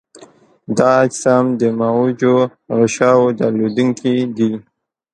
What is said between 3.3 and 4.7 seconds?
درلودونکي دي.